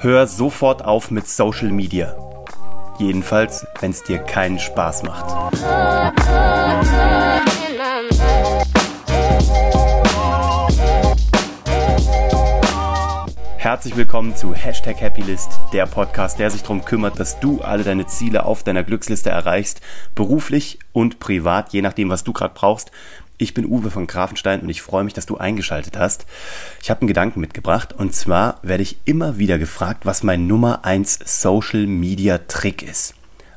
Hör 0.00 0.28
sofort 0.28 0.84
auf 0.84 1.10
mit 1.10 1.26
Social 1.26 1.72
Media. 1.72 2.14
Jedenfalls, 3.00 3.66
wenn 3.80 3.90
es 3.90 4.04
dir 4.04 4.18
keinen 4.18 4.60
Spaß 4.60 5.02
macht. 5.02 5.26
Herzlich 13.56 13.96
willkommen 13.96 14.36
zu 14.36 14.54
Hashtag 14.54 15.02
Happylist, 15.02 15.58
der 15.72 15.86
Podcast, 15.86 16.38
der 16.38 16.52
sich 16.52 16.62
darum 16.62 16.84
kümmert, 16.84 17.18
dass 17.18 17.40
du 17.40 17.60
alle 17.62 17.82
deine 17.82 18.06
Ziele 18.06 18.44
auf 18.44 18.62
deiner 18.62 18.84
Glücksliste 18.84 19.30
erreichst, 19.30 19.80
beruflich 20.14 20.78
und 20.92 21.18
privat, 21.18 21.72
je 21.72 21.82
nachdem, 21.82 22.08
was 22.08 22.22
du 22.22 22.32
gerade 22.32 22.54
brauchst. 22.54 22.92
Ich 23.40 23.54
bin 23.54 23.66
Uwe 23.66 23.92
von 23.92 24.08
Grafenstein 24.08 24.60
und 24.60 24.68
ich 24.68 24.82
freue 24.82 25.04
mich, 25.04 25.14
dass 25.14 25.24
du 25.24 25.36
eingeschaltet 25.36 25.96
hast. 25.96 26.26
Ich 26.82 26.90
habe 26.90 27.02
einen 27.02 27.08
Gedanken 27.08 27.38
mitgebracht 27.38 27.92
und 27.92 28.12
zwar 28.12 28.58
werde 28.64 28.82
ich 28.82 28.98
immer 29.04 29.38
wieder 29.38 29.58
gefragt, 29.58 30.04
was 30.04 30.24
mein 30.24 30.48
Nummer 30.48 30.84
1 30.84 31.20
Social 31.24 31.86
Media 31.86 32.38
Trick 32.38 32.82
ist. 32.82 33.14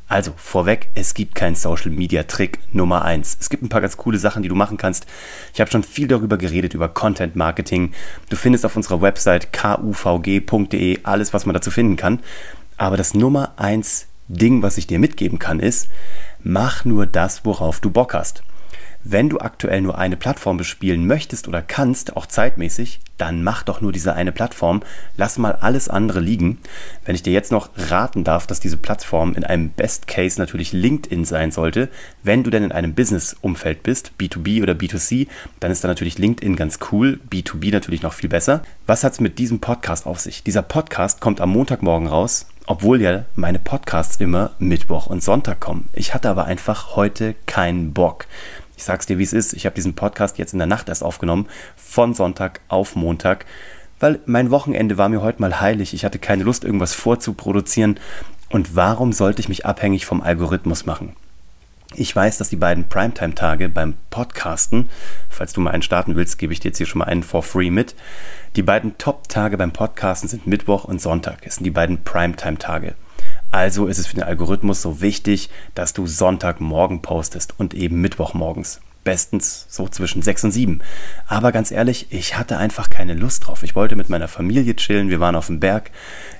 Also 0.07 0.33
vorweg, 0.35 0.89
es 0.93 1.15
gibt 1.15 1.33
keinen 1.33 1.55
Social 1.55 1.89
Media 1.89 2.21
Trick 2.23 2.59
Nummer 2.71 3.03
1. 3.03 3.37
Es 3.39 3.49
gibt 3.49 3.63
ein 3.63 3.69
paar 3.69 3.81
ganz 3.81 3.97
coole 3.97 4.19
Sachen, 4.19 4.43
die 4.43 4.49
du 4.49 4.55
machen 4.55 4.77
kannst. 4.77 5.07
Ich 5.51 5.59
habe 5.59 5.71
schon 5.71 5.83
viel 5.83 6.07
darüber 6.07 6.37
geredet, 6.37 6.75
über 6.75 6.87
Content 6.87 7.35
Marketing. 7.35 7.91
Du 8.29 8.35
findest 8.35 8.67
auf 8.67 8.75
unserer 8.75 9.01
Website 9.01 9.51
kuvg.de 9.51 10.99
alles, 11.01 11.33
was 11.33 11.47
man 11.47 11.55
dazu 11.55 11.71
finden 11.71 11.95
kann. 11.95 12.19
Aber 12.77 12.97
das 12.97 13.15
Nummer 13.15 13.53
1 13.57 14.05
Ding, 14.27 14.61
was 14.61 14.77
ich 14.77 14.85
dir 14.85 14.99
mitgeben 14.99 15.39
kann, 15.39 15.59
ist, 15.59 15.89
mach 16.43 16.85
nur 16.85 17.07
das, 17.07 17.45
worauf 17.45 17.79
du 17.79 17.89
Bock 17.89 18.13
hast. 18.13 18.43
Wenn 19.03 19.29
du 19.29 19.39
aktuell 19.39 19.81
nur 19.81 19.97
eine 19.97 20.15
Plattform 20.15 20.57
bespielen 20.57 21.07
möchtest 21.07 21.47
oder 21.47 21.61
kannst, 21.61 22.15
auch 22.15 22.25
zeitmäßig, 22.25 22.99
dann 23.17 23.43
mach 23.43 23.63
doch 23.63 23.81
nur 23.81 23.91
diese 23.91 24.13
eine 24.13 24.31
Plattform. 24.31 24.81
Lass 25.17 25.37
mal 25.37 25.53
alles 25.53 25.89
andere 25.89 26.19
liegen. 26.19 26.59
Wenn 27.05 27.15
ich 27.15 27.23
dir 27.23 27.33
jetzt 27.33 27.51
noch 27.51 27.69
raten 27.75 28.23
darf, 28.23 28.47
dass 28.47 28.59
diese 28.59 28.77
Plattform 28.77 29.33
in 29.33 29.43
einem 29.43 29.69
Best 29.69 30.07
Case 30.07 30.39
natürlich 30.39 30.73
LinkedIn 30.73 31.25
sein 31.25 31.51
sollte, 31.51 31.89
wenn 32.23 32.43
du 32.43 32.49
denn 32.49 32.63
in 32.63 32.71
einem 32.71 32.93
Business-Umfeld 32.93 33.83
bist, 33.83 34.13
B2B 34.19 34.61
oder 34.61 34.73
B2C, 34.73 35.27
dann 35.59 35.71
ist 35.71 35.83
da 35.83 35.87
natürlich 35.87 36.17
LinkedIn 36.17 36.55
ganz 36.55 36.79
cool, 36.91 37.19
B2B 37.29 37.71
natürlich 37.71 38.01
noch 38.01 38.13
viel 38.13 38.29
besser. 38.29 38.61
Was 38.87 39.03
hat 39.03 39.13
es 39.13 39.19
mit 39.19 39.39
diesem 39.39 39.59
Podcast 39.59 40.05
auf 40.05 40.19
sich? 40.19 40.43
Dieser 40.43 40.61
Podcast 40.61 41.21
kommt 41.21 41.41
am 41.41 41.49
Montagmorgen 41.51 42.07
raus 42.07 42.45
obwohl 42.67 43.01
ja 43.01 43.25
meine 43.35 43.59
Podcasts 43.59 44.17
immer 44.21 44.51
Mittwoch 44.59 45.07
und 45.07 45.21
Sonntag 45.21 45.59
kommen. 45.59 45.89
Ich 45.93 46.13
hatte 46.13 46.29
aber 46.29 46.45
einfach 46.45 46.95
heute 46.95 47.35
keinen 47.45 47.91
Bock. 47.91 48.27
Ich 48.81 48.85
sag's 48.85 49.05
dir, 49.05 49.19
wie 49.19 49.23
es 49.23 49.31
ist. 49.31 49.53
Ich 49.53 49.67
habe 49.67 49.75
diesen 49.75 49.93
Podcast 49.93 50.39
jetzt 50.39 50.53
in 50.53 50.57
der 50.57 50.65
Nacht 50.65 50.89
erst 50.89 51.03
aufgenommen, 51.03 51.47
von 51.75 52.15
Sonntag 52.15 52.61
auf 52.67 52.95
Montag, 52.95 53.45
weil 53.99 54.19
mein 54.25 54.49
Wochenende 54.49 54.97
war 54.97 55.07
mir 55.07 55.21
heute 55.21 55.39
mal 55.39 55.61
heilig. 55.61 55.93
Ich 55.93 56.03
hatte 56.03 56.17
keine 56.17 56.41
Lust, 56.41 56.63
irgendwas 56.63 56.95
vorzuproduzieren. 56.95 57.99
Und 58.49 58.75
warum 58.75 59.13
sollte 59.13 59.39
ich 59.39 59.49
mich 59.49 59.67
abhängig 59.67 60.07
vom 60.07 60.19
Algorithmus 60.19 60.87
machen? 60.87 61.15
Ich 61.93 62.15
weiß, 62.15 62.39
dass 62.39 62.49
die 62.49 62.55
beiden 62.55 62.89
Primetime-Tage 62.89 63.69
beim 63.69 63.93
Podcasten, 64.09 64.89
falls 65.29 65.53
du 65.53 65.61
mal 65.61 65.69
einen 65.69 65.83
starten 65.83 66.15
willst, 66.15 66.39
gebe 66.39 66.51
ich 66.51 66.59
dir 66.59 66.69
jetzt 66.69 66.77
hier 66.79 66.87
schon 66.87 66.99
mal 66.99 67.05
einen 67.05 67.21
for 67.21 67.43
free 67.43 67.69
mit. 67.69 67.93
Die 68.55 68.63
beiden 68.63 68.97
Top-Tage 68.97 69.59
beim 69.59 69.73
Podcasten 69.73 70.27
sind 70.27 70.47
Mittwoch 70.47 70.85
und 70.85 70.99
Sonntag. 70.99 71.45
Es 71.45 71.57
sind 71.57 71.65
die 71.65 71.69
beiden 71.69 72.03
Primetime-Tage. 72.03 72.95
Also 73.51 73.87
ist 73.87 73.99
es 73.99 74.07
für 74.07 74.15
den 74.15 74.23
Algorithmus 74.23 74.81
so 74.81 75.01
wichtig, 75.01 75.49
dass 75.75 75.91
du 75.91 76.07
Sonntagmorgen 76.07 77.01
postest 77.01 77.53
und 77.57 77.73
eben 77.73 77.99
Mittwochmorgens. 77.99 78.79
Bestens 79.03 79.65
so 79.67 79.87
zwischen 79.87 80.21
6 80.21 80.43
und 80.45 80.51
7. 80.51 80.81
Aber 81.27 81.51
ganz 81.51 81.71
ehrlich, 81.71 82.07
ich 82.11 82.37
hatte 82.37 82.57
einfach 82.57 82.91
keine 82.91 83.15
Lust 83.15 83.47
drauf. 83.47 83.63
Ich 83.63 83.75
wollte 83.75 83.95
mit 83.95 84.09
meiner 84.09 84.27
Familie 84.27 84.75
chillen, 84.75 85.09
wir 85.09 85.19
waren 85.19 85.35
auf 85.35 85.47
dem 85.47 85.59
Berg. 85.59 85.89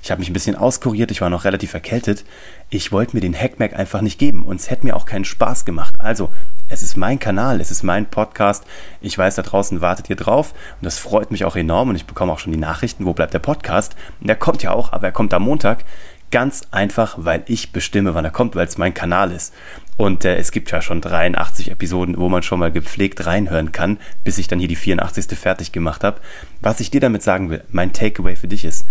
Ich 0.00 0.12
habe 0.12 0.20
mich 0.20 0.30
ein 0.30 0.32
bisschen 0.32 0.54
auskuriert, 0.54 1.10
ich 1.10 1.20
war 1.20 1.28
noch 1.28 1.44
relativ 1.44 1.74
erkältet. 1.74 2.24
Ich 2.70 2.92
wollte 2.92 3.16
mir 3.16 3.20
den 3.20 3.34
Hackmack 3.34 3.74
einfach 3.74 4.00
nicht 4.00 4.18
geben 4.18 4.44
und 4.44 4.60
es 4.60 4.70
hätte 4.70 4.86
mir 4.86 4.94
auch 4.94 5.06
keinen 5.06 5.24
Spaß 5.24 5.64
gemacht. 5.64 5.96
Also, 5.98 6.30
es 6.68 6.82
ist 6.82 6.96
mein 6.96 7.18
Kanal, 7.18 7.60
es 7.60 7.72
ist 7.72 7.82
mein 7.82 8.06
Podcast. 8.06 8.64
Ich 9.00 9.18
weiß, 9.18 9.34
da 9.34 9.42
draußen 9.42 9.80
wartet 9.80 10.08
ihr 10.08 10.16
drauf 10.16 10.54
und 10.80 10.84
das 10.84 10.98
freut 10.98 11.32
mich 11.32 11.44
auch 11.44 11.56
enorm 11.56 11.88
und 11.88 11.96
ich 11.96 12.06
bekomme 12.06 12.32
auch 12.32 12.38
schon 12.38 12.52
die 12.52 12.58
Nachrichten, 12.58 13.06
wo 13.06 13.12
bleibt 13.12 13.34
der 13.34 13.40
Podcast? 13.40 13.96
Der 14.20 14.36
kommt 14.36 14.62
ja 14.62 14.70
auch, 14.70 14.92
aber 14.92 15.08
er 15.08 15.12
kommt 15.12 15.34
am 15.34 15.42
Montag. 15.42 15.84
Ganz 16.32 16.62
einfach, 16.70 17.14
weil 17.18 17.44
ich 17.46 17.72
bestimme, 17.72 18.14
wann 18.14 18.24
er 18.24 18.30
kommt, 18.30 18.56
weil 18.56 18.66
es 18.66 18.78
mein 18.78 18.94
Kanal 18.94 19.30
ist. 19.30 19.52
Und 19.98 20.24
äh, 20.24 20.36
es 20.36 20.50
gibt 20.50 20.70
ja 20.70 20.80
schon 20.80 21.02
83 21.02 21.70
Episoden, 21.70 22.16
wo 22.16 22.30
man 22.30 22.42
schon 22.42 22.58
mal 22.58 22.72
gepflegt 22.72 23.26
reinhören 23.26 23.70
kann, 23.70 23.98
bis 24.24 24.38
ich 24.38 24.48
dann 24.48 24.58
hier 24.58 24.66
die 24.66 24.76
84. 24.76 25.38
fertig 25.38 25.72
gemacht 25.72 26.02
habe. 26.02 26.20
Was 26.62 26.80
ich 26.80 26.90
dir 26.90 27.00
damit 27.00 27.22
sagen 27.22 27.50
will, 27.50 27.62
mein 27.70 27.92
Takeaway 27.92 28.34
für 28.34 28.48
dich 28.48 28.64
ist, 28.64 28.86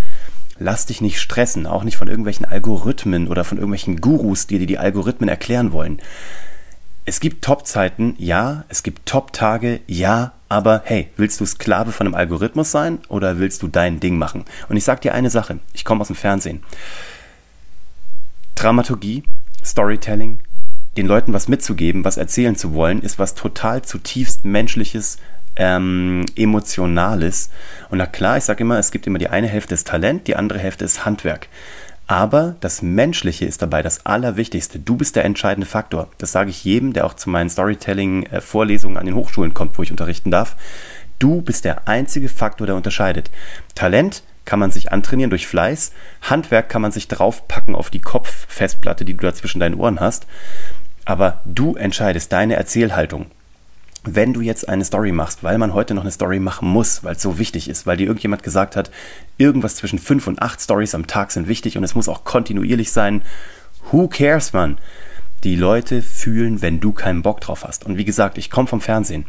lass 0.60 0.86
dich 0.86 1.02
nicht 1.02 1.20
stressen, 1.20 1.66
auch 1.66 1.84
nicht 1.84 1.98
von 1.98 2.08
irgendwelchen 2.08 2.46
Algorithmen 2.46 3.28
oder 3.28 3.44
von 3.44 3.58
irgendwelchen 3.58 4.00
Gurus, 4.00 4.46
die 4.46 4.60
dir 4.60 4.68
die 4.68 4.78
Algorithmen 4.78 5.28
erklären 5.28 5.72
wollen. 5.72 6.00
Es 7.06 7.20
gibt 7.20 7.44
Top-Zeiten, 7.44 8.14
ja, 8.20 8.66
es 8.70 8.84
gibt 8.84 9.08
Top-Tage, 9.08 9.80
ja, 9.88 10.34
aber 10.48 10.84
hey, 10.86 11.10
willst 11.18 11.42
du 11.42 11.48
Sklave 11.48 11.92
von 11.92 12.06
einem 12.06 12.14
Algorithmus 12.14 12.70
sein 12.70 13.00
oder 13.08 13.40
willst 13.40 13.64
du 13.64 13.68
dein 13.68 14.00
Ding 14.00 14.20
machen? 14.20 14.46
Und 14.70 14.78
ich 14.78 14.84
sag 14.84 15.02
dir 15.02 15.16
eine 15.16 15.32
Sache, 15.32 15.58
ich 15.74 15.84
komme 15.84 16.02
aus 16.02 16.08
dem 16.08 16.16
Fernsehen. 16.16 16.62
Dramaturgie, 18.62 19.24
Storytelling, 19.66 20.40
den 20.96 21.08
Leuten 21.08 21.34
was 21.34 21.48
mitzugeben, 21.48 22.06
was 22.06 22.18
erzählen 22.18 22.56
zu 22.56 22.76
wollen, 22.76 23.02
ist 23.02 23.18
was 23.18 23.34
total 23.34 23.82
zutiefst 23.82 24.46
menschliches, 24.46 25.18
ähm, 25.56 26.28
emotionales. 26.36 27.50
Und 27.90 27.98
na 27.98 28.06
klar, 28.06 28.38
ich 28.38 28.44
sage 28.44 28.62
immer, 28.62 28.78
es 28.78 28.92
gibt 28.92 29.08
immer 29.08 29.18
die 29.18 29.30
eine 29.30 29.48
Hälfte 29.48 29.74
ist 29.74 29.88
Talent, 29.88 30.28
die 30.28 30.36
andere 30.36 30.60
Hälfte 30.60 30.86
ist 30.86 31.06
Handwerk. 31.06 31.48
Aber 32.06 32.56
das 32.60 32.84
Menschliche 32.84 33.46
ist 33.46 33.64
dabei 33.64 33.82
das 33.82 34.06
Allerwichtigste. 34.06 34.78
Du 34.78 34.96
bist 34.96 35.16
der 35.16 35.26
entscheidende 35.26 35.66
Faktor. 35.66 36.10
Das 36.20 36.32
sage 36.32 36.52
ich 36.52 36.64
jedem, 36.64 36.94
der 36.94 37.08
auch 37.08 37.16
zu 37.16 37.32
meinen 37.32 37.50
Storytelling-Vorlesungen 37.50 38.98
an 38.98 39.08
den 39.08 39.16
Hochschulen 39.16 39.56
kommt, 39.56 39.76
wo 39.80 39.82
ich 39.82 39.90
unterrichten 39.90 40.30
darf. 40.30 40.56
Du 41.18 41.42
bist 41.42 41.66
der 41.66 41.88
einzige 41.88 42.30
Faktor, 42.30 42.68
der 42.68 42.76
unterscheidet. 42.76 43.32
Talent 43.74 44.22
kann 44.46 44.60
man 44.60 44.72
sich 44.72 44.92
antrainieren 44.92 45.30
durch 45.30 45.48
Fleiß. 45.48 45.92
Handwerk 46.22 46.70
kann 46.70 46.82
man 46.82 46.92
sich 46.92 47.08
draufpacken 47.08 47.76
auf 47.76 47.90
die 47.90 48.02
Kopffestplatte, 48.02 49.06
die 49.06 49.14
du 49.14 49.22
da 49.22 49.34
zwischen 49.34 49.60
deinen 49.60 49.76
Ohren 49.76 50.00
hast. 50.00 50.26
Aber 51.06 51.42
du 51.46 51.76
entscheidest 51.76 52.32
deine 52.32 52.56
Erzählhaltung. 52.56 53.28
Wenn 54.04 54.34
du 54.34 54.42
jetzt 54.42 54.68
eine 54.68 54.84
Story 54.84 55.12
machst, 55.12 55.44
weil 55.44 55.60
man 55.60 55.76
heute 55.76 55.94
noch 55.94 56.02
eine 56.02 56.12
Story 56.12 56.40
machen 56.40 56.68
muss, 56.68 57.04
weil 57.04 57.16
es 57.16 57.22
so 57.22 57.38
wichtig 57.38 57.70
ist, 57.70 57.86
weil 57.86 57.98
dir 57.98 58.08
irgendjemand 58.08 58.42
gesagt 58.42 58.76
hat, 58.76 58.90
irgendwas 59.38 59.76
zwischen 59.76 60.00
fünf 60.00 60.26
und 60.26 60.42
acht 60.42 60.60
Stories 60.60 60.96
am 60.96 61.06
Tag 61.06 61.32
sind 61.32 61.48
wichtig 61.48 61.78
und 61.78 61.84
es 61.84 61.94
muss 61.94 62.10
auch 62.10 62.24
kontinuierlich 62.24 62.92
sein, 62.92 63.22
who 63.92 64.08
cares, 64.08 64.54
man? 64.54 64.80
Die 65.44 65.56
Leute 65.56 66.02
fühlen, 66.02 66.62
wenn 66.64 66.80
du 66.80 66.94
keinen 66.94 67.22
Bock 67.22 67.42
drauf 67.42 67.64
hast. 67.64 67.86
Und 67.86 67.98
wie 67.98 68.06
gesagt, 68.06 68.38
ich 68.40 68.50
komme 68.50 68.68
vom 68.68 68.82
Fernsehen 68.82 69.26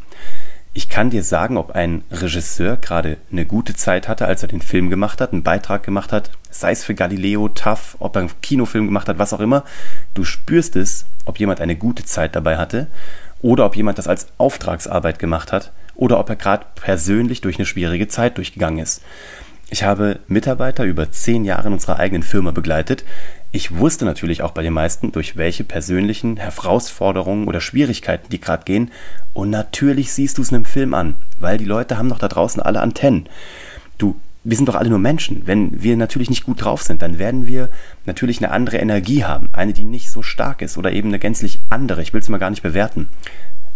ich 0.75 0.89
kann 0.89 1.11
dir 1.11 1.23
sagen, 1.23 1.59
ob 1.59 1.73
ein 1.73 2.03
Regisseur 2.11 2.79
gerade 2.79 3.19
eine 3.31 3.45
gute 3.45 3.75
Zeit 3.75 4.09
hatte, 4.09 4.27
als 4.27 4.43
er 4.43 4.49
den 4.49 4.63
Film 4.63 4.89
gemacht 4.89 5.21
hat, 5.21 5.33
einen 5.33 5.43
Beitrag 5.43 5.83
gemacht 5.83 6.13
hat, 6.13 6.31
sei 6.51 6.73
es 6.73 6.83
für 6.83 6.95
Galileo, 6.95 7.49
TAF, 7.49 7.97
ob 7.99 8.17
er 8.17 8.21
einen 8.21 8.41
Kinofilm 8.41 8.87
gemacht 8.87 9.09
hat, 9.09 9.19
was 9.19 9.35
auch 9.35 9.41
immer. 9.41 9.65
Du 10.15 10.25
spürst 10.25 10.77
es, 10.77 11.05
ob 11.27 11.39
jemand 11.39 11.61
eine 11.61 11.77
gute 11.77 12.05
Zeit 12.05 12.35
dabei 12.35 12.57
hatte 12.57 12.87
oder 13.43 13.67
ob 13.67 13.77
jemand 13.77 13.99
das 13.99 14.09
als 14.09 14.29
Auftragsarbeit 14.39 15.19
gemacht 15.19 15.53
hat 15.53 15.73
oder 15.95 16.19
ob 16.19 16.31
er 16.31 16.37
gerade 16.37 16.65
persönlich 16.75 17.43
durch 17.43 17.57
eine 17.59 17.67
schwierige 17.67 18.09
Zeit 18.09 18.39
durchgegangen 18.39 18.79
ist. 18.79 19.03
Ich 19.69 19.85
habe 19.85 20.21
Mitarbeiter 20.27 20.85
über 20.85 21.11
zehn 21.11 21.45
Jahre 21.45 21.69
in 21.69 21.75
unserer 21.75 21.99
eigenen 21.99 22.23
Firma 22.23 22.51
begleitet. 22.51 23.05
Ich 23.55 23.77
wusste 23.77 24.07
natürlich 24.07 24.43
auch 24.43 24.53
bei 24.53 24.63
den 24.63 24.73
meisten, 24.73 25.13
durch 25.13 25.37
welche 25.37 25.63
persönlichen 25.63 26.39
Herausforderungen 26.39 27.47
oder 27.49 27.61
Schwierigkeiten 27.61 28.31
die 28.31 28.41
gerade 28.41 28.65
gehen. 28.65 28.91
Und 29.35 29.51
natürlich 29.51 30.11
siehst 30.11 30.39
du 30.39 30.43
es 30.43 30.49
in 30.49 30.57
einem 30.57 30.65
Film 30.65 30.95
an, 30.95 31.17
weil 31.39 31.59
die 31.59 31.67
Leute 31.67 31.99
haben 31.99 32.09
doch 32.09 32.19
da 32.19 32.29
draußen 32.29 32.63
alle 32.63 32.81
Antennen. 32.81 33.29
Du, 33.99 34.19
wir 34.43 34.57
sind 34.57 34.71
doch 34.71 34.75
alle 34.75 34.89
nur 34.89 34.99
Menschen. 34.99 35.47
Wenn 35.47 35.83
wir 35.83 35.99
natürlich 35.99 36.31
nicht 36.31 36.45
gut 36.45 36.65
drauf 36.65 36.83
sind, 36.83 37.03
dann 37.03 37.19
werden 37.19 37.47
wir 37.47 37.69
natürlich 38.07 38.43
eine 38.43 38.53
andere 38.53 38.79
Energie 38.79 39.25
haben. 39.25 39.51
Eine, 39.53 39.75
die 39.75 39.85
nicht 39.85 40.11
so 40.11 40.23
stark 40.23 40.63
ist 40.63 40.79
oder 40.79 40.91
eben 40.93 41.09
eine 41.09 41.19
gänzlich 41.19 41.61
andere. 41.69 42.01
Ich 42.01 42.15
will 42.15 42.23
es 42.23 42.31
mal 42.31 42.39
gar 42.39 42.51
nicht 42.51 42.63
bewerten. 42.63 43.09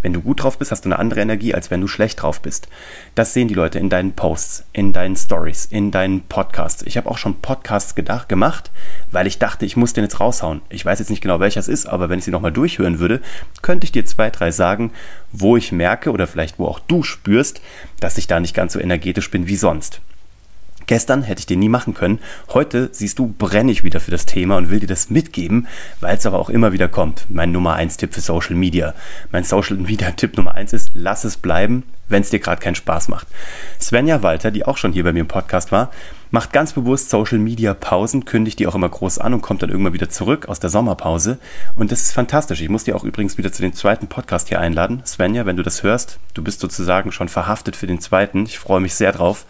Wenn 0.02 0.12
du 0.12 0.20
gut 0.20 0.42
drauf 0.42 0.58
bist, 0.58 0.70
hast 0.70 0.84
du 0.84 0.88
eine 0.88 0.98
andere 0.98 1.20
Energie, 1.20 1.54
als 1.54 1.70
wenn 1.70 1.80
du 1.80 1.88
schlecht 1.88 2.22
drauf 2.22 2.40
bist. 2.40 2.68
Das 3.14 3.32
sehen 3.32 3.48
die 3.48 3.54
Leute 3.54 3.78
in 3.78 3.88
deinen 3.88 4.12
Posts, 4.12 4.64
in 4.72 4.92
deinen 4.92 5.16
Stories, 5.16 5.66
in 5.66 5.90
deinen 5.90 6.22
Podcasts. 6.22 6.82
Ich 6.82 6.96
habe 6.96 7.10
auch 7.10 7.18
schon 7.18 7.40
Podcasts 7.40 7.94
gedacht, 7.94 8.28
gemacht, 8.28 8.70
weil 9.10 9.26
ich 9.26 9.38
dachte, 9.38 9.64
ich 9.64 9.76
muss 9.76 9.92
den 9.92 10.04
jetzt 10.04 10.20
raushauen. 10.20 10.62
Ich 10.68 10.84
weiß 10.84 10.98
jetzt 10.98 11.10
nicht 11.10 11.22
genau, 11.22 11.40
welcher 11.40 11.60
es 11.60 11.68
ist, 11.68 11.86
aber 11.86 12.08
wenn 12.08 12.18
ich 12.18 12.24
sie 12.24 12.30
nochmal 12.30 12.52
durchhören 12.52 12.98
würde, 12.98 13.20
könnte 13.62 13.84
ich 13.84 13.92
dir 13.92 14.04
zwei, 14.04 14.30
drei 14.30 14.50
sagen, 14.50 14.92
wo 15.32 15.56
ich 15.56 15.72
merke 15.72 16.12
oder 16.12 16.26
vielleicht 16.26 16.58
wo 16.58 16.66
auch 16.66 16.80
du 16.80 17.02
spürst, 17.02 17.60
dass 18.00 18.18
ich 18.18 18.26
da 18.26 18.40
nicht 18.40 18.54
ganz 18.54 18.74
so 18.74 18.80
energetisch 18.80 19.30
bin 19.30 19.48
wie 19.48 19.56
sonst. 19.56 20.00
Gestern 20.86 21.24
hätte 21.24 21.40
ich 21.40 21.46
den 21.46 21.58
nie 21.58 21.68
machen 21.68 21.94
können. 21.94 22.20
Heute, 22.54 22.90
siehst 22.92 23.18
du, 23.18 23.26
brenne 23.26 23.72
ich 23.72 23.82
wieder 23.82 23.98
für 23.98 24.12
das 24.12 24.24
Thema 24.24 24.56
und 24.56 24.70
will 24.70 24.78
dir 24.78 24.86
das 24.86 25.10
mitgeben, 25.10 25.66
weil 26.00 26.16
es 26.16 26.26
aber 26.26 26.38
auch 26.38 26.48
immer 26.48 26.72
wieder 26.72 26.88
kommt. 26.88 27.26
Mein 27.28 27.50
Nummer 27.50 27.74
1 27.74 27.96
Tipp 27.96 28.14
für 28.14 28.20
Social 28.20 28.54
Media. 28.54 28.94
Mein 29.32 29.42
Social 29.42 29.76
Media 29.76 30.12
Tipp 30.12 30.36
Nummer 30.36 30.54
1 30.54 30.72
ist, 30.72 30.90
lass 30.94 31.24
es 31.24 31.38
bleiben, 31.38 31.82
wenn 32.08 32.22
es 32.22 32.30
dir 32.30 32.38
gerade 32.38 32.62
keinen 32.62 32.76
Spaß 32.76 33.08
macht. 33.08 33.26
Svenja 33.80 34.22
Walter, 34.22 34.52
die 34.52 34.64
auch 34.64 34.76
schon 34.76 34.92
hier 34.92 35.02
bei 35.02 35.12
mir 35.12 35.20
im 35.20 35.28
Podcast 35.28 35.72
war, 35.72 35.90
macht 36.30 36.52
ganz 36.52 36.72
bewusst 36.72 37.10
Social 37.10 37.38
Media 37.38 37.74
Pausen, 37.74 38.24
kündigt 38.24 38.60
die 38.60 38.68
auch 38.68 38.76
immer 38.76 38.88
groß 38.88 39.18
an 39.18 39.34
und 39.34 39.42
kommt 39.42 39.62
dann 39.62 39.70
irgendwann 39.70 39.92
wieder 39.92 40.08
zurück 40.08 40.46
aus 40.48 40.60
der 40.60 40.70
Sommerpause. 40.70 41.38
Und 41.74 41.90
das 41.90 42.02
ist 42.02 42.12
fantastisch. 42.12 42.60
Ich 42.60 42.68
muss 42.68 42.84
dir 42.84 42.94
auch 42.94 43.04
übrigens 43.04 43.38
wieder 43.38 43.50
zu 43.50 43.62
dem 43.62 43.72
zweiten 43.72 44.06
Podcast 44.06 44.48
hier 44.48 44.60
einladen. 44.60 45.02
Svenja, 45.04 45.46
wenn 45.46 45.56
du 45.56 45.64
das 45.64 45.82
hörst, 45.82 46.20
du 46.34 46.44
bist 46.44 46.60
sozusagen 46.60 47.10
schon 47.10 47.28
verhaftet 47.28 47.74
für 47.74 47.88
den 47.88 48.00
zweiten. 48.00 48.44
Ich 48.46 48.58
freue 48.60 48.80
mich 48.80 48.94
sehr 48.94 49.10
drauf. 49.10 49.46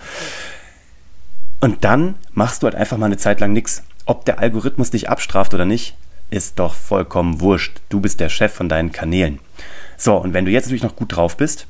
Und 1.61 1.85
dann 1.85 2.17
machst 2.33 2.63
du 2.63 2.67
halt 2.67 2.75
einfach 2.75 2.99
mal 2.99 3.07
eine 3.07 3.17
Zeit 3.17 3.41
lang 3.41 3.53
nichts. 3.53 3.83
Ob 4.05 4.25
der 4.25 4.39
Algorithmus 4.39 4.91
dich 4.91 5.09
abstraft 5.09 5.55
oder 5.55 5.65
nicht, 5.65 5.97
ist 6.31 6.59
doch 6.59 6.75
vollkommen 6.75 7.41
wurscht. 7.41 7.81
Du 7.89 8.01
bist 8.01 8.21
der 8.21 8.29
Chef 8.29 8.53
von 8.53 8.69
deinen 8.69 8.93
Kanälen. 8.93 9.39
So, 9.97 10.17
und 10.17 10.35
wenn 10.35 10.45
du 10.45 10.51
jetzt 10.51 10.67
natürlich 10.67 10.83
noch 10.83 10.97
gut 10.97 11.17
drauf 11.17 11.37
bist, 11.37 11.67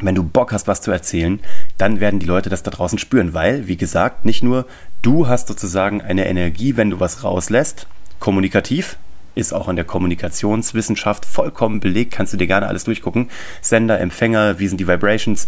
wenn 0.00 0.14
du 0.14 0.22
Bock 0.22 0.52
hast, 0.52 0.68
was 0.68 0.80
zu 0.80 0.90
erzählen, 0.90 1.40
dann 1.76 2.00
werden 2.00 2.20
die 2.20 2.26
Leute 2.26 2.50
das 2.50 2.62
da 2.62 2.70
draußen 2.70 2.98
spüren, 2.98 3.34
weil, 3.34 3.66
wie 3.66 3.76
gesagt, 3.76 4.24
nicht 4.24 4.42
nur 4.42 4.66
du 5.02 5.26
hast 5.26 5.48
sozusagen 5.48 6.00
eine 6.00 6.26
Energie, 6.26 6.76
wenn 6.76 6.90
du 6.90 7.00
was 7.00 7.24
rauslässt, 7.24 7.86
kommunikativ, 8.20 8.96
ist 9.38 9.52
auch 9.52 9.68
in 9.68 9.76
der 9.76 9.84
Kommunikationswissenschaft 9.84 11.24
vollkommen 11.24 11.80
belegt, 11.80 12.12
kannst 12.12 12.32
du 12.32 12.36
dir 12.36 12.46
gerne 12.46 12.66
alles 12.66 12.84
durchgucken. 12.84 13.30
Sender, 13.60 14.00
Empfänger, 14.00 14.58
wie 14.58 14.66
sind 14.66 14.78
die 14.78 14.88
Vibrations, 14.88 15.46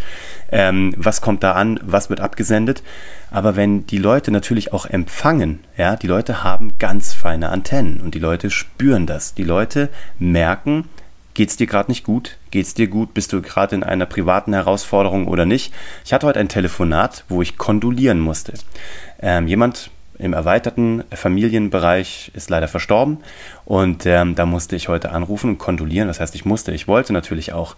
ähm, 0.52 0.94
was 0.96 1.20
kommt 1.20 1.42
da 1.42 1.52
an, 1.52 1.80
was 1.82 2.08
wird 2.08 2.20
abgesendet. 2.20 2.82
Aber 3.30 3.56
wenn 3.56 3.86
die 3.86 3.98
Leute 3.98 4.30
natürlich 4.30 4.72
auch 4.72 4.86
empfangen, 4.86 5.60
ja, 5.76 5.96
die 5.96 6.06
Leute 6.06 6.44
haben 6.44 6.74
ganz 6.78 7.12
feine 7.12 7.50
Antennen 7.50 8.00
und 8.00 8.14
die 8.14 8.20
Leute 8.20 8.50
spüren 8.50 9.06
das. 9.06 9.34
Die 9.34 9.44
Leute 9.44 9.88
merken, 10.18 10.84
Geht's 11.32 11.56
dir 11.56 11.68
gerade 11.68 11.90
nicht 11.90 12.04
gut? 12.04 12.36
Geht's 12.50 12.74
dir 12.74 12.88
gut? 12.88 13.14
Bist 13.14 13.32
du 13.32 13.40
gerade 13.40 13.76
in 13.76 13.84
einer 13.84 14.04
privaten 14.04 14.52
Herausforderung 14.52 15.28
oder 15.28 15.46
nicht? 15.46 15.72
Ich 16.04 16.12
hatte 16.12 16.26
heute 16.26 16.40
ein 16.40 16.48
Telefonat, 16.48 17.24
wo 17.28 17.40
ich 17.40 17.56
kondolieren 17.56 18.18
musste. 18.18 18.54
Ähm, 19.22 19.46
jemand 19.46 19.90
im 20.20 20.32
erweiterten 20.32 21.04
Familienbereich 21.12 22.30
ist 22.34 22.50
leider 22.50 22.68
verstorben 22.68 23.18
und 23.64 24.06
ähm, 24.06 24.34
da 24.34 24.46
musste 24.46 24.76
ich 24.76 24.88
heute 24.88 25.10
anrufen 25.12 25.50
und 25.50 25.58
kondolieren. 25.58 26.08
Das 26.08 26.20
heißt, 26.20 26.34
ich 26.34 26.44
musste, 26.44 26.72
ich 26.72 26.88
wollte 26.88 27.12
natürlich 27.12 27.52
auch. 27.52 27.76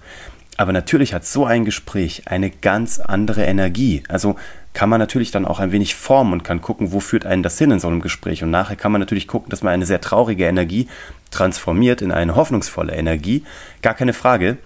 Aber 0.58 0.72
natürlich 0.72 1.14
hat 1.14 1.24
so 1.24 1.46
ein 1.46 1.64
Gespräch 1.64 2.24
eine 2.26 2.50
ganz 2.50 3.00
andere 3.00 3.44
Energie. 3.44 4.02
Also 4.08 4.36
kann 4.74 4.90
man 4.90 4.98
natürlich 4.98 5.30
dann 5.30 5.46
auch 5.46 5.60
ein 5.60 5.72
wenig 5.72 5.94
formen 5.94 6.34
und 6.34 6.44
kann 6.44 6.60
gucken, 6.60 6.92
wo 6.92 7.00
führt 7.00 7.24
einen 7.24 7.42
das 7.42 7.58
hin 7.58 7.70
in 7.70 7.80
so 7.80 7.88
einem 7.88 8.02
Gespräch. 8.02 8.42
Und 8.42 8.50
nachher 8.50 8.76
kann 8.76 8.92
man 8.92 9.00
natürlich 9.00 9.28
gucken, 9.28 9.48
dass 9.48 9.62
man 9.62 9.72
eine 9.72 9.86
sehr 9.86 10.00
traurige 10.00 10.44
Energie 10.44 10.88
transformiert 11.30 12.02
in 12.02 12.12
eine 12.12 12.36
hoffnungsvolle 12.36 12.94
Energie. 12.94 13.44
Gar 13.80 13.94
keine 13.94 14.12
Frage. 14.12 14.58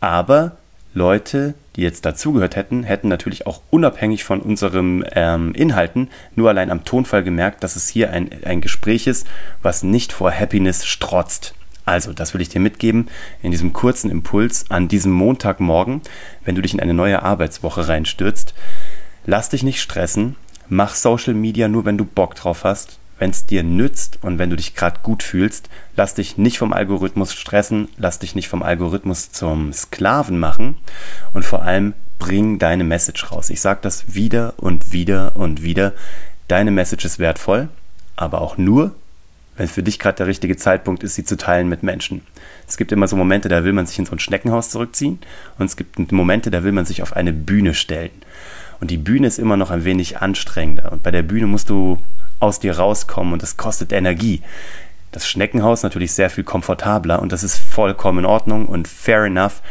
Aber 0.00 0.56
Leute, 0.92 1.54
die 1.76 1.82
jetzt 1.82 2.04
dazugehört 2.04 2.56
hätten, 2.56 2.84
hätten 2.84 3.08
natürlich 3.08 3.46
auch 3.46 3.60
unabhängig 3.70 4.24
von 4.24 4.40
unseren 4.40 5.04
ähm, 5.12 5.54
Inhalten 5.54 6.08
nur 6.34 6.48
allein 6.48 6.70
am 6.70 6.84
Tonfall 6.84 7.24
gemerkt, 7.24 7.64
dass 7.64 7.76
es 7.76 7.88
hier 7.88 8.10
ein, 8.10 8.30
ein 8.44 8.60
Gespräch 8.60 9.06
ist, 9.06 9.26
was 9.62 9.82
nicht 9.82 10.12
vor 10.12 10.32
Happiness 10.32 10.86
strotzt. 10.86 11.54
Also, 11.84 12.12
das 12.12 12.32
will 12.32 12.40
ich 12.40 12.48
dir 12.48 12.60
mitgeben 12.60 13.08
in 13.42 13.50
diesem 13.50 13.72
kurzen 13.72 14.10
Impuls 14.10 14.70
an 14.70 14.88
diesem 14.88 15.12
Montagmorgen, 15.12 16.00
wenn 16.44 16.54
du 16.54 16.62
dich 16.62 16.72
in 16.72 16.80
eine 16.80 16.94
neue 16.94 17.22
Arbeitswoche 17.22 17.88
reinstürzt. 17.88 18.54
Lass 19.26 19.50
dich 19.50 19.62
nicht 19.62 19.82
stressen, 19.82 20.36
mach 20.68 20.94
Social 20.94 21.34
Media 21.34 21.68
nur, 21.68 21.84
wenn 21.84 21.98
du 21.98 22.04
Bock 22.04 22.34
drauf 22.36 22.64
hast 22.64 22.98
wenn 23.24 23.30
es 23.30 23.46
dir 23.46 23.62
nützt 23.62 24.18
und 24.20 24.38
wenn 24.38 24.50
du 24.50 24.56
dich 24.56 24.74
gerade 24.74 25.00
gut 25.02 25.22
fühlst, 25.22 25.70
lass 25.96 26.12
dich 26.12 26.36
nicht 26.36 26.58
vom 26.58 26.74
Algorithmus 26.74 27.32
stressen, 27.32 27.88
lass 27.96 28.18
dich 28.18 28.34
nicht 28.34 28.48
vom 28.48 28.62
Algorithmus 28.62 29.32
zum 29.32 29.72
Sklaven 29.72 30.38
machen 30.38 30.76
und 31.32 31.42
vor 31.42 31.62
allem 31.62 31.94
bring 32.18 32.58
deine 32.58 32.84
Message 32.84 33.32
raus. 33.32 33.48
Ich 33.48 33.62
sage 33.62 33.78
das 33.80 34.14
wieder 34.14 34.52
und 34.58 34.92
wieder 34.92 35.36
und 35.36 35.62
wieder. 35.62 35.94
Deine 36.48 36.70
Message 36.70 37.06
ist 37.06 37.18
wertvoll, 37.18 37.70
aber 38.14 38.42
auch 38.42 38.58
nur, 38.58 38.94
wenn 39.56 39.68
für 39.68 39.82
dich 39.82 39.98
gerade 39.98 40.18
der 40.18 40.26
richtige 40.26 40.58
Zeitpunkt 40.58 41.02
ist, 41.02 41.14
sie 41.14 41.24
zu 41.24 41.38
teilen 41.38 41.70
mit 41.70 41.82
Menschen. 41.82 42.26
Es 42.68 42.76
gibt 42.76 42.92
immer 42.92 43.08
so 43.08 43.16
Momente, 43.16 43.48
da 43.48 43.64
will 43.64 43.72
man 43.72 43.86
sich 43.86 43.98
in 43.98 44.04
so 44.04 44.12
ein 44.12 44.18
Schneckenhaus 44.18 44.68
zurückziehen 44.68 45.18
und 45.58 45.64
es 45.64 45.76
gibt 45.76 46.12
Momente, 46.12 46.50
da 46.50 46.62
will 46.62 46.72
man 46.72 46.84
sich 46.84 47.02
auf 47.02 47.16
eine 47.16 47.32
Bühne 47.32 47.72
stellen. 47.72 48.10
Und 48.80 48.90
die 48.90 48.98
Bühne 48.98 49.28
ist 49.28 49.38
immer 49.38 49.56
noch 49.56 49.70
ein 49.70 49.84
wenig 49.84 50.18
anstrengender. 50.18 50.92
Und 50.92 51.02
bei 51.02 51.10
der 51.10 51.22
Bühne 51.22 51.46
musst 51.46 51.70
du 51.70 52.02
aus 52.40 52.60
dir 52.60 52.78
rauskommen 52.78 53.32
und 53.32 53.42
das 53.42 53.56
kostet 53.56 53.92
Energie. 53.92 54.42
Das 55.12 55.28
Schneckenhaus 55.28 55.82
natürlich 55.82 56.12
sehr 56.12 56.30
viel 56.30 56.44
komfortabler 56.44 57.22
und 57.22 57.32
das 57.32 57.44
ist 57.44 57.56
vollkommen 57.56 58.20
in 58.20 58.26
Ordnung 58.26 58.66
und 58.66 58.88
fair 58.88 59.24
enough. 59.24 59.62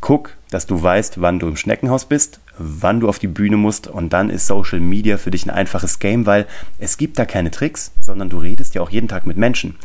Guck, 0.00 0.36
dass 0.50 0.66
du 0.66 0.82
weißt, 0.82 1.20
wann 1.20 1.38
du 1.38 1.48
im 1.48 1.56
Schneckenhaus 1.56 2.04
bist, 2.04 2.40
wann 2.58 3.00
du 3.00 3.08
auf 3.08 3.18
die 3.18 3.26
Bühne 3.26 3.56
musst 3.56 3.86
und 3.86 4.12
dann 4.12 4.30
ist 4.30 4.46
Social 4.46 4.80
Media 4.80 5.18
für 5.18 5.30
dich 5.30 5.46
ein 5.46 5.50
einfaches 5.50 5.98
Game, 5.98 6.26
weil 6.26 6.46
es 6.78 6.96
gibt 6.96 7.18
da 7.18 7.24
keine 7.24 7.50
Tricks, 7.50 7.90
sondern 8.00 8.28
du 8.28 8.38
redest 8.38 8.74
ja 8.74 8.82
auch 8.82 8.90
jeden 8.90 9.08
Tag 9.08 9.26
mit 9.26 9.36
Menschen. 9.36 9.76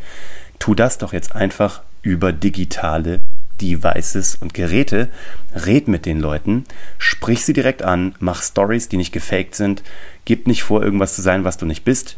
Tu 0.60 0.76
das 0.76 0.98
doch 0.98 1.14
jetzt 1.14 1.36
einfach 1.36 1.82
über 2.02 2.32
digitale 2.32 3.22
Devices 3.62 4.36
und 4.36 4.54
Geräte. 4.54 5.10
Red 5.54 5.88
mit 5.88 6.06
den 6.06 6.20
Leuten, 6.20 6.66
sprich 6.98 7.44
sie 7.44 7.54
direkt 7.54 7.84
an, 7.84 8.16
mach 8.20 8.44
Stories, 8.44 8.90
die 8.90 8.98
nicht 8.98 9.12
gefaked 9.12 9.56
sind, 9.56 9.84
gib 10.26 10.48
nicht 10.48 10.64
vor, 10.64 10.84
irgendwas 10.84 11.16
zu 11.16 11.22
sein, 11.22 11.44
was 11.44 11.58
du 11.58 11.66
nicht 11.66 11.84
bist. 11.84 12.18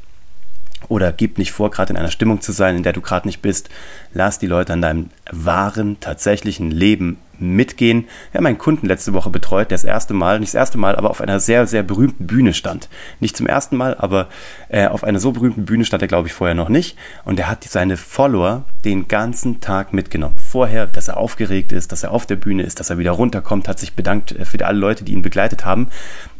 Oder 0.87 1.11
gib 1.11 1.37
nicht 1.37 1.51
vor, 1.51 1.69
gerade 1.69 1.91
in 1.91 1.97
einer 1.97 2.11
Stimmung 2.11 2.41
zu 2.41 2.51
sein, 2.51 2.75
in 2.75 2.83
der 2.83 2.93
du 2.93 3.01
gerade 3.01 3.27
nicht 3.27 3.41
bist. 3.41 3.69
Lass 4.13 4.39
die 4.39 4.47
Leute 4.47 4.73
an 4.73 4.81
deinem 4.81 5.09
wahren, 5.31 5.97
tatsächlichen 5.99 6.71
Leben 6.71 7.17
mitgehen. 7.41 8.07
Wir 8.31 8.39
haben 8.39 8.45
einen 8.45 8.57
Kunden 8.57 8.87
letzte 8.87 9.13
Woche 9.13 9.29
betreut, 9.29 9.71
der 9.71 9.77
das 9.77 9.83
erste 9.83 10.13
Mal, 10.13 10.39
nicht 10.39 10.53
das 10.53 10.59
erste 10.59 10.77
Mal, 10.77 10.95
aber 10.95 11.09
auf 11.09 11.21
einer 11.21 11.39
sehr, 11.39 11.67
sehr 11.67 11.83
berühmten 11.83 12.27
Bühne 12.27 12.53
stand. 12.53 12.89
Nicht 13.19 13.35
zum 13.35 13.47
ersten 13.47 13.75
Mal, 13.75 13.95
aber 13.97 14.29
äh, 14.69 14.87
auf 14.87 15.03
einer 15.03 15.19
so 15.19 15.31
berühmten 15.31 15.65
Bühne 15.65 15.85
stand 15.85 16.01
er, 16.01 16.07
glaube 16.07 16.27
ich, 16.27 16.33
vorher 16.33 16.55
noch 16.55 16.69
nicht. 16.69 16.97
Und 17.25 17.39
er 17.39 17.49
hat 17.49 17.63
seine 17.63 17.97
Follower 17.97 18.63
den 18.85 19.07
ganzen 19.07 19.61
Tag 19.61 19.93
mitgenommen. 19.93 20.35
Vorher, 20.37 20.87
dass 20.87 21.07
er 21.07 21.17
aufgeregt 21.17 21.71
ist, 21.71 21.91
dass 21.91 22.03
er 22.03 22.11
auf 22.11 22.25
der 22.25 22.35
Bühne 22.35 22.63
ist, 22.63 22.79
dass 22.79 22.89
er 22.89 22.97
wieder 22.97 23.11
runterkommt, 23.11 23.67
hat 23.67 23.79
sich 23.79 23.93
bedankt 23.93 24.31
äh, 24.31 24.45
für 24.45 24.65
alle 24.65 24.79
Leute, 24.79 25.03
die 25.03 25.13
ihn 25.13 25.21
begleitet 25.21 25.65
haben. 25.65 25.87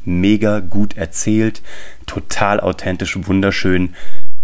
Mega 0.03 0.61
gut 0.61 0.97
erzählt, 0.97 1.61
total 2.07 2.59
authentisch, 2.59 3.17
wunderschön. 3.27 3.93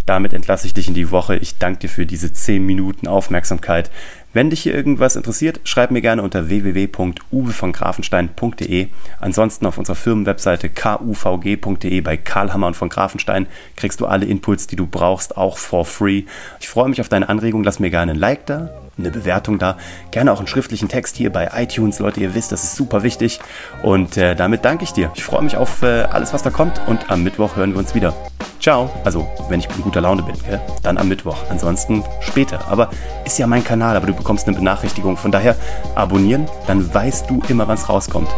Damit 0.08 0.34
entlasse 0.34 0.66
ich 0.66 0.74
dich 0.74 0.88
in 0.88 0.94
die 0.94 1.12
Woche. 1.12 1.36
Ich 1.36 1.58
danke 1.60 1.82
dir 1.82 1.90
für 1.90 2.06
diese 2.06 2.32
10 2.32 2.66
Minuten 2.66 3.08
Aufmerksamkeit. 3.08 3.92
Wenn 4.32 4.50
dich 4.50 4.62
hier 4.62 4.74
irgendwas 4.74 5.18
interessiert, 5.18 5.60
schreib 5.66 5.92
mir 5.92 6.02
gerne 6.02 6.22
unter 6.22 6.48
www.uwevongrafenstein.de. 6.48 8.88
Ansonsten 9.20 9.66
auf 9.66 9.78
unserer 9.78 9.98
Firmenwebseite 9.98 10.70
kuvg.de 10.70 12.00
bei 12.02 12.16
Karl 12.16 12.54
Hammer 12.54 12.68
und 12.68 12.76
von 12.76 12.88
Grafenstein 12.88 13.48
kriegst 13.76 14.00
du 14.00 14.06
alle 14.06 14.26
Inputs, 14.26 14.68
die 14.68 14.78
du 14.78 14.88
brauchst, 14.88 15.36
auch 15.36 15.58
for 15.58 15.84
free. 15.86 16.24
Ich 16.62 16.70
freue 16.70 16.88
mich 16.88 17.02
auf 17.02 17.10
deine 17.10 17.28
Anregung. 17.28 17.66
Lass 17.66 17.80
mir 17.80 17.90
gerne 17.90 18.14
ein 18.14 18.18
Like 18.18 18.46
da, 18.46 18.70
eine 18.98 19.12
Bewertung 19.12 19.60
da, 19.60 19.78
gerne 20.12 20.32
auch 20.32 20.40
einen 20.40 20.48
schriftlichen 20.48 20.90
Text 20.90 21.16
hier 21.16 21.32
bei 21.32 21.50
iTunes. 21.56 22.00
Leute, 22.00 22.20
ihr 22.20 22.34
wisst, 22.36 22.52
das 22.52 22.64
ist 22.64 22.76
super 22.76 23.04
wichtig. 23.04 23.40
Und 23.84 24.18
äh, 24.18 24.36
damit 24.36 24.66
danke 24.66 24.84
ich 24.84 24.94
dir. 24.94 25.12
Ich 25.16 25.24
freue 25.24 25.44
mich 25.44 25.58
auf 25.58 25.84
äh, 25.84 26.04
alles, 26.04 26.34
was 26.34 26.44
da 26.44 26.50
kommt. 26.50 26.82
Und 26.88 27.10
am 27.10 27.24
Mittwoch 27.24 27.56
hören 27.56 27.74
wir 27.74 27.80
uns 27.80 27.96
wieder. 27.96 28.14
Ciao. 28.60 28.90
Also, 29.04 29.28
wenn 29.50 29.60
ich 29.60 29.68
in 29.76 29.82
guter 29.82 30.02
Laune 30.02 30.24
bin, 30.24 30.36
gell? 30.44 30.60
dann 30.84 30.98
am 30.98 31.08
Mittwoch. 31.08 31.38
Ansonsten 31.50 32.04
später. 32.22 32.68
Aber 32.70 32.90
ist 33.26 33.38
ja 33.38 33.48
mein 33.48 33.64
Kanal, 33.64 33.96
aber 33.96 34.08
du 34.08 34.14
bekommst 34.14 34.48
eine 34.48 34.58
Benachrichtigung. 34.58 35.18
Von 35.18 35.32
daher 35.32 35.56
abonnieren, 35.96 36.48
dann 36.66 36.94
weißt 36.94 37.30
du 37.30 37.42
immer, 37.48 37.68
wann 37.68 37.78
es 37.78 37.88
rauskommt. 37.88 38.30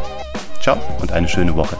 Ciao 0.62 0.78
und 1.02 1.12
eine 1.12 1.28
schöne 1.28 1.56
Woche. 1.56 1.78